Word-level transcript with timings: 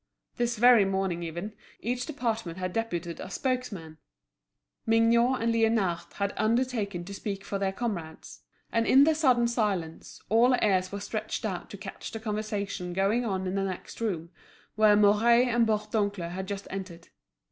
This 0.37 0.57
very 0.57 0.83
morning 0.83 1.21
even, 1.21 1.53
each 1.79 2.07
department 2.07 2.57
had 2.57 2.73
deputed 2.73 3.19
a 3.19 3.29
spokesman. 3.29 3.99
Mignot 4.87 5.39
and 5.43 5.53
Liénard 5.53 6.13
had 6.13 6.33
undertaken 6.37 7.05
to 7.05 7.13
speak 7.13 7.45
for 7.45 7.59
their 7.59 7.71
comrades. 7.71 8.41
And 8.71 8.87
in 8.87 9.03
the 9.03 9.13
sudden 9.13 9.47
silence, 9.47 10.19
all 10.27 10.55
ears 10.59 10.91
were 10.91 10.99
stretched 11.01 11.45
out 11.45 11.69
to 11.69 11.77
catch 11.77 12.09
the 12.09 12.19
conversation 12.19 12.93
going 12.93 13.25
on 13.25 13.45
in 13.45 13.53
the 13.53 13.61
next 13.63 14.01
room, 14.01 14.31
where 14.73 14.95
Mouret 14.95 15.47
and 15.49 15.67
Bourdoncle 15.67 16.31
had 16.31 16.47
just 16.47 16.65
entered. 16.71 17.09